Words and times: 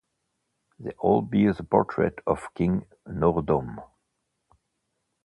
They 0.79 0.93
all 0.97 1.21
bear 1.21 1.53
the 1.53 1.61
portrait 1.63 2.21
of 2.25 2.51
King 2.55 2.87
Norodom. 3.07 3.77